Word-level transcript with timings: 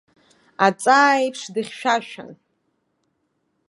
Аҵаа 0.65 1.17
еиԥш 1.21 1.41
дыхьшәашәан. 1.53 2.31